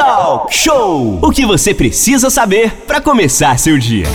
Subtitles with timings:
[0.00, 1.18] Talk Show!
[1.20, 4.06] O que você precisa saber para começar seu dia.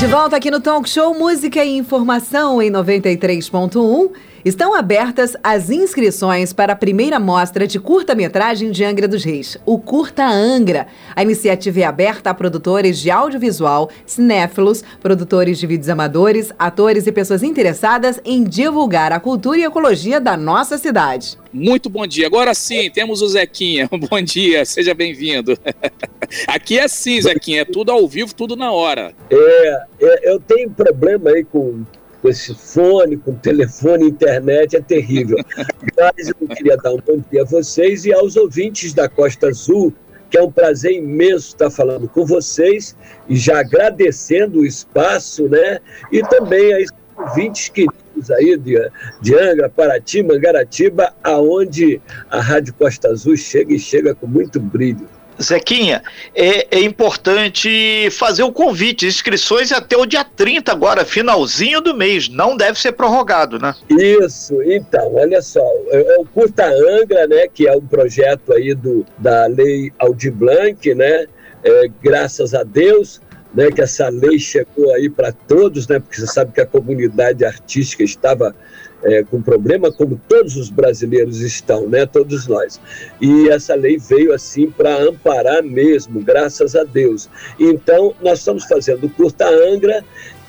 [0.00, 4.10] De volta aqui no Talk Show Música e Informação em 93.1.
[4.46, 9.76] Estão abertas as inscrições para a primeira mostra de curta-metragem de Angra dos Reis, o
[9.76, 10.86] Curta Angra.
[11.16, 17.10] A iniciativa é aberta a produtores de audiovisual, cinéfilos, produtores de vídeos amadores, atores e
[17.10, 21.36] pessoas interessadas em divulgar a cultura e ecologia da nossa cidade.
[21.52, 22.28] Muito bom dia.
[22.28, 23.88] Agora sim, temos o Zequinha.
[24.08, 25.58] Bom dia, seja bem-vindo.
[26.46, 29.12] Aqui é assim, Zequinha, é tudo ao vivo, tudo na hora.
[29.28, 31.82] É, é eu tenho problema aí com
[32.26, 35.38] com esse fone, com telefone, internet, é terrível.
[35.96, 39.94] Mas eu queria dar um bom dia a vocês e aos ouvintes da Costa Azul,
[40.28, 42.96] que é um prazer imenso estar falando com vocês
[43.28, 45.78] e já agradecendo o espaço, né?
[46.10, 48.90] E também a ouvintes queridos aí de,
[49.22, 55.08] de Angra, Paraty, Mangaratiba, aonde a Rádio Costa Azul chega e chega com muito brilho.
[55.40, 56.02] Zequinha,
[56.34, 59.06] é, é, importante fazer o convite.
[59.06, 62.28] Inscrições até o dia 30 agora, finalzinho do mês.
[62.28, 63.74] Não deve ser prorrogado, né?
[63.90, 65.64] Isso, então, olha só.
[65.90, 70.32] É, é o Curta Angra, né, que é um projeto aí do, da Lei Aldir
[70.32, 71.26] Blanc, né?
[71.64, 73.20] É, graças a Deus,
[73.52, 75.98] né, que essa lei chegou aí para todos, né?
[75.98, 78.54] Porque você sabe que a comunidade artística estava
[79.06, 82.04] é, com problema, como todos os brasileiros estão, né?
[82.04, 82.80] Todos nós.
[83.20, 87.30] E essa lei veio assim para amparar mesmo, graças a Deus.
[87.58, 90.04] Então, nós estamos fazendo o Curta Angra,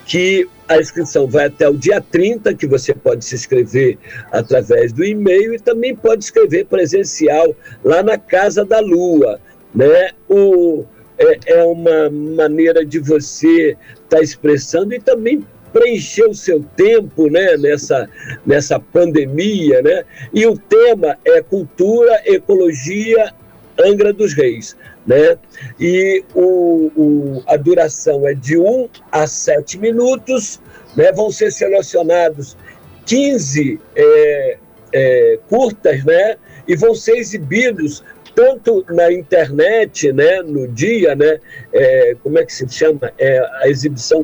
[0.05, 3.97] que a inscrição vai até o dia 30, que você pode se inscrever
[4.31, 9.39] através do e-mail e também pode escrever presencial lá na Casa da Lua,
[9.75, 10.11] né?
[10.27, 10.83] O,
[11.19, 17.29] é, é uma maneira de você estar tá expressando e também preencher o seu tempo
[17.29, 18.09] né, nessa,
[18.45, 19.81] nessa pandemia.
[19.81, 20.03] Né?
[20.33, 23.33] E o tema é cultura, ecologia,
[23.79, 24.75] Angra dos Reis.
[25.05, 25.37] Né?
[25.79, 30.59] E o, o, a duração é de 1 a 7 minutos.
[30.95, 31.11] Né?
[31.11, 32.58] Vão ser selecionados
[33.05, 34.58] 15 é,
[34.92, 36.36] é, curtas, né?
[36.67, 38.03] E vão ser exibidos
[38.37, 41.39] tanto na internet, né, no dia, né,
[41.73, 43.11] é, como é que se chama?
[43.17, 44.23] É, a exibição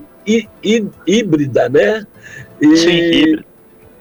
[1.07, 2.05] híbrida, né?
[2.61, 3.43] E, Sim,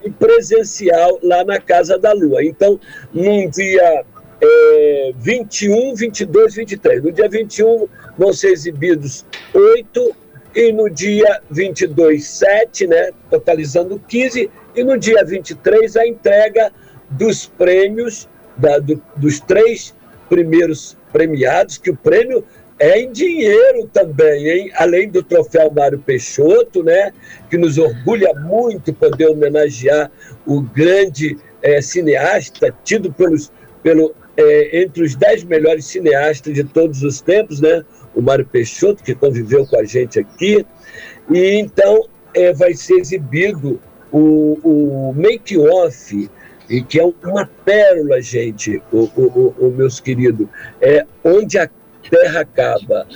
[0.05, 2.45] e presencial lá na Casa da Lua.
[2.45, 2.79] Então,
[3.11, 4.05] num dia
[4.43, 7.03] é, 21, 22, 23.
[7.03, 9.25] No dia 21 vão ser exibidos
[9.55, 10.15] oito
[10.55, 13.13] e no dia 22, sete, né?
[13.31, 14.51] Totalizando 15.
[14.77, 16.71] E no dia 23, a entrega
[17.09, 19.95] dos prêmios da, do, dos três
[20.33, 22.43] primeiros premiados, que o prêmio
[22.79, 24.73] é em dinheiro também, hein?
[24.77, 27.13] Além do troféu Mário Peixoto, né?
[27.51, 30.11] Que nos orgulha muito poder homenagear
[30.47, 37.03] o grande é, cineasta, tido pelos, pelo, é, entre os dez melhores cineastas de todos
[37.03, 37.85] os tempos, né?
[38.15, 40.65] O Mário Peixoto, que conviveu com a gente aqui.
[41.31, 43.79] E então é, vai ser exibido
[44.11, 46.31] o, o make-off
[46.73, 50.49] e que é uma pérola, gente, o, o, o, meus queridos,
[50.81, 51.69] é onde a
[52.09, 53.07] terra acaba.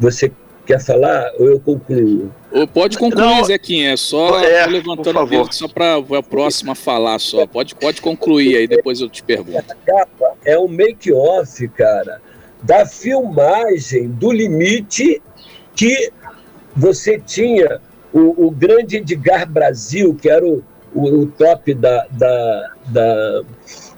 [0.00, 0.32] Você
[0.66, 2.34] quer falar ou eu concluo?
[2.74, 7.20] Pode concluir, Não, Zequinha, é só é, levantando o dedo só para a próxima falar
[7.20, 7.46] só.
[7.46, 9.58] Pode, pode concluir aí, depois eu te pergunto.
[9.58, 12.20] A capa é um make-off, cara,
[12.64, 15.22] da filmagem do limite
[15.76, 16.10] que
[16.74, 17.80] você tinha
[18.12, 20.64] o, o grande Edgar Brasil, que era o,
[20.94, 23.42] o, o top da, da, da,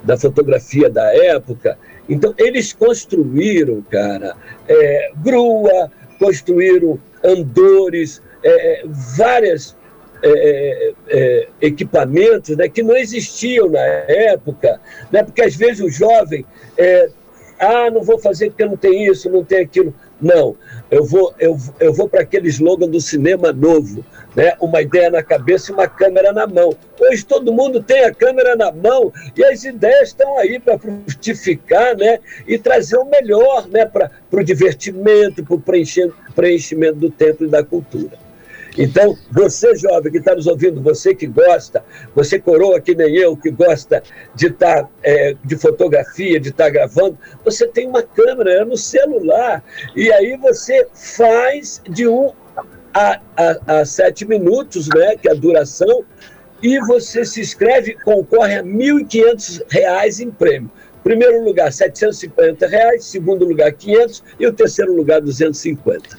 [0.02, 1.78] da, fotografia da época.
[2.08, 4.36] Então, eles construíram, cara,
[4.68, 8.82] é, grua, construíram andores, é, é
[9.16, 9.76] vários
[10.22, 14.80] é, é, é, equipamentos né, que não existiam na época,
[15.12, 16.46] né, porque às vezes o jovem,
[17.58, 19.94] ah, não vou fazer porque não tem isso, não tem aquilo.
[20.20, 20.56] Não,
[20.90, 24.04] eu vou, eu, eu vou para aquele slogan do cinema novo,
[24.34, 24.54] né?
[24.60, 26.74] uma ideia na cabeça e uma câmera na mão.
[26.98, 31.96] Hoje todo mundo tem a câmera na mão e as ideias estão aí para frutificar
[31.96, 32.20] né?
[32.46, 33.84] e trazer o melhor né?
[33.84, 35.62] para o divertimento, para o
[36.34, 38.23] preenchimento do tempo e da cultura.
[38.76, 41.84] Então, você jovem que está nos ouvindo, você que gosta,
[42.14, 44.02] você coroa que nem eu, que gosta
[44.34, 48.64] de estar tá, é, de fotografia, de estar tá gravando, você tem uma câmera é
[48.64, 49.62] no celular
[49.94, 52.32] e aí você faz de um
[52.92, 56.04] a, a, a sete minutos, né, que é a duração,
[56.62, 60.70] e você se inscreve, concorre a R$ 1.500 em prêmio.
[61.02, 66.18] Primeiro lugar, 750 reais, segundo lugar, 500 e o terceiro lugar, 250.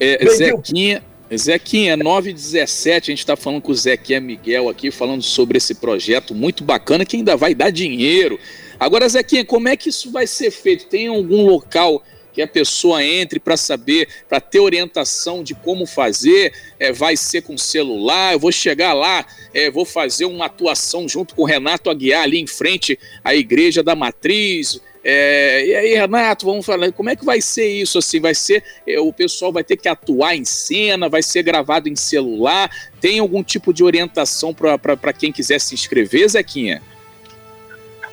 [0.00, 1.02] É, Zequinha,
[1.36, 6.34] Zequinha, 917, a gente está falando com o Zequinha Miguel aqui, falando sobre esse projeto
[6.34, 8.38] muito bacana que ainda vai dar dinheiro.
[8.78, 10.86] Agora, Zequinha, como é que isso vai ser feito?
[10.86, 12.02] Tem algum local
[12.32, 17.42] que a pessoa entre para saber, para ter orientação de como fazer, é, vai ser
[17.42, 21.90] com celular, eu vou chegar lá, é, vou fazer uma atuação junto com o Renato
[21.90, 27.10] Aguiar ali em frente à Igreja da Matriz, é, e aí, Renato, vamos falar, como
[27.10, 27.98] é que vai ser isso?
[27.98, 31.88] Assim, vai ser é, o pessoal vai ter que atuar em cena, vai ser gravado
[31.88, 32.70] em celular?
[33.00, 36.80] Tem algum tipo de orientação para quem quiser se inscrever, Zequinha?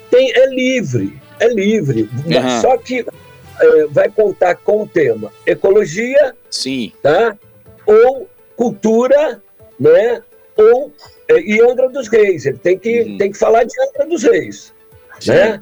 [0.09, 2.09] Tem, é livre, é livre.
[2.25, 2.61] Uhum.
[2.61, 3.05] Só que
[3.61, 7.37] é, vai contar com o tema ecologia, sim, tá?
[7.85, 9.39] Ou cultura,
[9.79, 10.23] né?
[10.57, 10.91] Ou
[11.27, 12.47] é, e Angra dos Reis.
[12.47, 13.17] Ele tem que uhum.
[13.19, 14.73] tem que falar de Angra dos Reis,
[15.19, 15.31] sim.
[15.31, 15.61] né?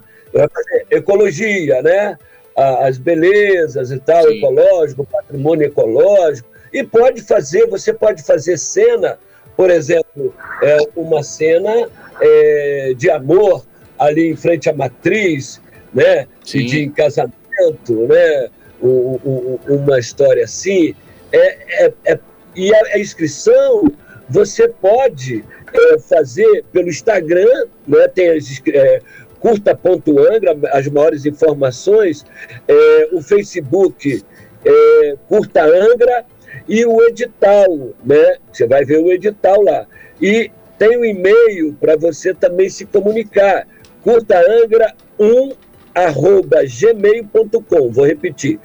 [0.90, 2.18] Ecologia, né?
[2.56, 4.38] As belezas e tal, Sim.
[4.38, 6.50] ecológico, patrimônio ecológico.
[6.74, 9.18] E pode fazer, você pode fazer cena,
[9.56, 11.88] por exemplo, é, uma cena
[12.20, 13.66] é, de amor
[13.98, 15.62] ali em frente à matriz,
[15.94, 16.28] né?
[16.44, 16.66] Sim.
[16.66, 18.50] De casamento, né?
[18.82, 20.96] O, o, uma história assim.
[21.32, 22.20] É, é, é,
[22.56, 23.92] e a, a inscrição
[24.30, 25.44] você pode
[25.74, 28.08] é, fazer pelo Instagram, né?
[28.10, 29.02] tem as, é,
[29.40, 32.26] curta.angra, as maiores informações,
[32.68, 34.24] é, o Facebook
[34.66, 36.26] é, Curta Angra
[36.68, 38.38] e o edital, né?
[38.52, 39.88] Você vai ver o edital lá.
[40.22, 43.66] E tem o um e-mail para você também se comunicar,
[44.06, 45.56] curtaangra1
[45.96, 47.92] arroba gmail.com.
[47.92, 48.60] Vou repetir,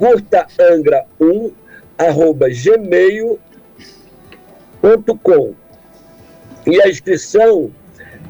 [0.00, 1.52] curtaangra1
[1.98, 3.38] arroba gmail.com.
[6.66, 7.70] E a inscrição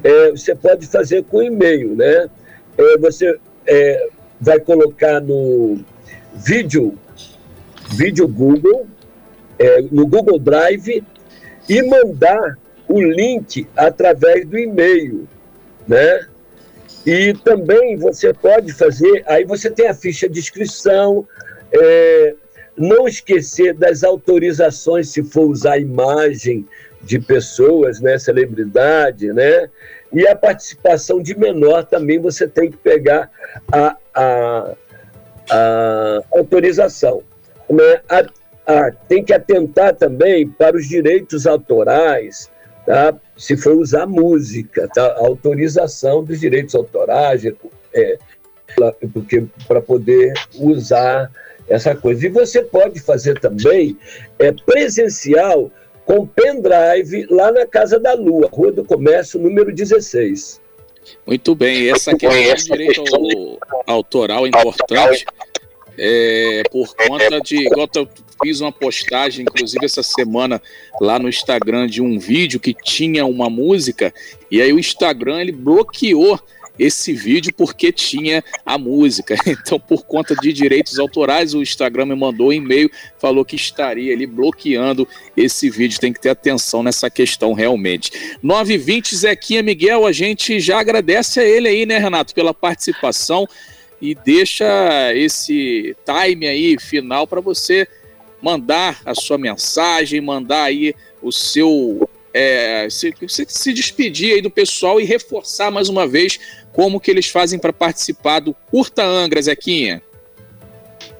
[0.05, 2.29] é, você pode fazer com e-mail, né?
[2.77, 4.07] É, você é,
[4.39, 5.79] vai colocar no
[6.35, 6.95] vídeo,
[7.89, 8.85] vídeo Google,
[9.57, 11.03] é, no Google Drive
[11.67, 12.55] e mandar
[12.87, 15.27] o link através do e-mail,
[15.87, 16.27] né?
[17.03, 21.27] E também você pode fazer, aí você tem a ficha de inscrição,
[21.71, 22.35] é,
[22.77, 26.67] não esquecer das autorizações se for usar imagem
[27.01, 29.69] de pessoas, né, celebridade, né?
[30.15, 33.29] E a participação de menor também você tem que pegar
[33.69, 34.73] a, a,
[35.51, 37.21] a autorização.
[37.69, 38.01] Né?
[38.09, 38.25] A,
[38.65, 42.49] a, tem que atentar também para os direitos autorais,
[42.85, 43.13] tá?
[43.35, 45.05] se for usar música, tá?
[45.05, 47.43] a autorização dos direitos autorais,
[47.93, 48.17] é,
[49.13, 51.29] porque para poder usar
[51.67, 52.25] essa coisa.
[52.25, 53.97] E você pode fazer também
[54.39, 55.69] é, presencial
[56.05, 60.61] com pendrive lá na Casa da Lua, Rua do Comércio, número 16.
[61.25, 63.03] Muito bem, essa questão de direito
[63.85, 65.25] autoral é importante,
[65.97, 67.67] é, por conta de.
[67.67, 68.07] Igual eu
[68.43, 70.61] fiz uma postagem, inclusive essa semana,
[70.99, 74.13] lá no Instagram, de um vídeo que tinha uma música,
[74.49, 76.39] e aí o Instagram ele bloqueou
[76.77, 79.35] esse vídeo porque tinha a música.
[79.65, 84.13] Então, por conta de direitos autorais, o Instagram me mandou um e-mail, falou que estaria
[84.13, 85.99] ali bloqueando esse vídeo.
[85.99, 88.11] Tem que ter atenção nessa questão realmente.
[88.43, 93.47] 920 Zequinha Miguel, a gente já agradece a ele aí, né, Renato, pela participação
[94.01, 94.65] e deixa
[95.15, 97.87] esse time aí final para você
[98.41, 104.49] mandar a sua mensagem, mandar aí o seu é, se, se, se, despedir aí do
[104.49, 106.37] pessoal e reforçar mais uma vez
[106.73, 110.01] como que eles fazem para participar do Curta Angra, Zequinha?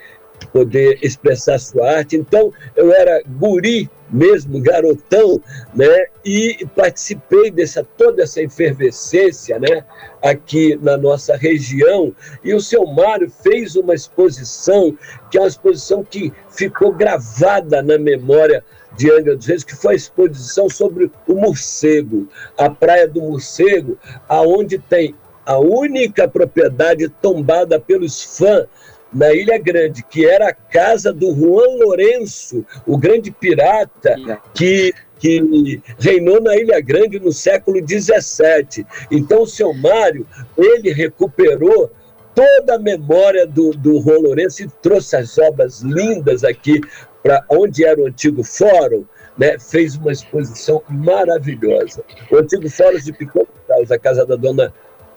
[0.56, 2.16] poder expressar sua arte.
[2.16, 5.38] Então, eu era guri mesmo, garotão,
[5.74, 6.06] né?
[6.24, 9.84] E participei dessa toda essa efervescência, né?
[10.22, 12.14] Aqui na nossa região.
[12.42, 14.96] E o seu Mário fez uma exposição,
[15.30, 18.64] que é uma exposição que ficou gravada na memória
[18.96, 23.98] de Angra dos Reis, que foi a exposição sobre o morcego, a Praia do Morcego,
[24.26, 28.66] aonde tem a única propriedade tombada pelos fãs
[29.12, 34.16] na Ilha Grande, que era a casa do Juan Lourenço, o grande pirata
[34.54, 38.86] que, que reinou na Ilha Grande no século XVII.
[39.10, 41.90] Então, o seu Mário, ele recuperou
[42.34, 46.80] toda a memória do, do Juan Lourenço e trouxe as obras lindas aqui
[47.22, 49.04] para onde era o antigo fórum,
[49.36, 52.04] né, fez uma exposição maravilhosa.
[52.30, 53.46] O antigo fórum de Picô
[53.90, 54.72] a casa da dona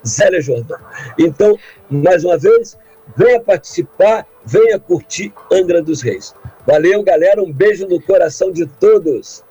[0.06, 0.78] Zélia Jordão.
[1.18, 1.58] Então,
[1.90, 2.78] mais uma vez,
[3.16, 6.34] venha participar, venha curtir Angra dos Reis.
[6.66, 9.44] Valeu, galera, um beijo no coração de todos.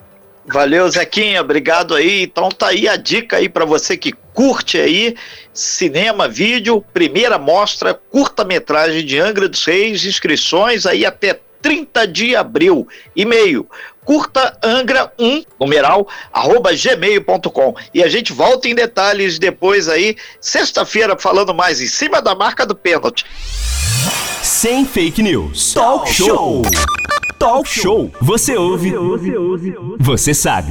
[0.46, 2.22] Valeu, Zequinha, obrigado aí.
[2.22, 5.14] Então tá aí a dica aí para você que curte aí
[5.52, 12.86] cinema, vídeo, primeira mostra, curta-metragem de Angra dos Reis, inscrições aí até 30 de abril.
[13.14, 13.66] E-mail
[14.04, 21.14] curta angra 1 numeral arroba gmail.com e a gente volta em detalhes depois aí sexta-feira
[21.18, 23.26] falando mais em cima da marca do pênalti.
[24.42, 25.74] Sem fake news.
[25.74, 26.62] Talk show.
[27.38, 28.10] Talk show.
[28.20, 28.94] Você ouve.
[30.00, 30.70] Você sabe.